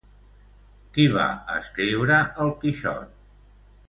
Qui 0.95 1.03
va 1.17 1.25
escriure 1.57 2.17
"El 2.47 2.53
Quixot"? 2.65 3.13